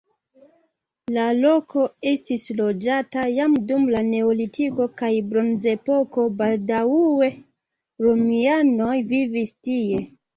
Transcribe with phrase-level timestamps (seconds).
[1.15, 7.29] La loko estis loĝata jam dum la neolitiko kaj bronzepoko, baldaŭe
[8.07, 10.01] romianoj vivis tie.